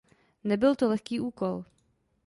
Nebyl 0.43 0.75
to 0.75 0.87
lehký 0.87 1.19
úkol. 1.19 1.63